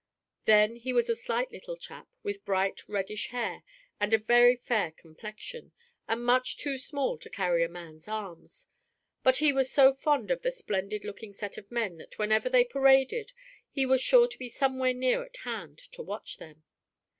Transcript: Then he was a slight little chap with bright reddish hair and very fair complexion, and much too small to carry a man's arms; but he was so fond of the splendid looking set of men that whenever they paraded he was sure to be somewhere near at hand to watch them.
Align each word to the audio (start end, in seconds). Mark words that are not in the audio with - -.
Then 0.45 0.77
he 0.77 0.93
was 0.93 1.11
a 1.11 1.15
slight 1.15 1.51
little 1.51 1.77
chap 1.77 2.07
with 2.23 2.43
bright 2.43 2.89
reddish 2.89 3.27
hair 3.27 3.61
and 3.99 4.11
very 4.11 4.55
fair 4.55 4.89
complexion, 4.89 5.73
and 6.07 6.25
much 6.25 6.57
too 6.57 6.79
small 6.79 7.19
to 7.19 7.29
carry 7.29 7.63
a 7.63 7.69
man's 7.69 8.07
arms; 8.07 8.67
but 9.21 9.37
he 9.37 9.53
was 9.53 9.71
so 9.71 9.93
fond 9.93 10.31
of 10.31 10.41
the 10.41 10.51
splendid 10.51 11.05
looking 11.05 11.33
set 11.33 11.55
of 11.55 11.69
men 11.71 11.97
that 11.97 12.17
whenever 12.17 12.49
they 12.49 12.63
paraded 12.65 13.31
he 13.69 13.85
was 13.85 14.01
sure 14.01 14.27
to 14.27 14.39
be 14.39 14.49
somewhere 14.49 14.95
near 14.95 15.23
at 15.23 15.37
hand 15.43 15.77
to 15.91 16.01
watch 16.01 16.37
them. 16.37 16.63